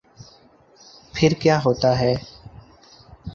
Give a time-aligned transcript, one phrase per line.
[1.13, 2.13] پھر کیا ہوتا ہے۔